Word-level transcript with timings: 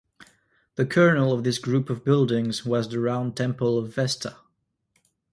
The 0.77 0.85
kernel 0.87 1.31
of 1.31 1.43
this 1.43 1.59
group 1.59 1.87
of 1.91 2.03
buildings 2.03 2.65
was 2.65 2.89
the 2.89 2.99
round 2.99 3.37
temple 3.37 3.77
of 3.77 3.93
Vesta. 3.93 4.35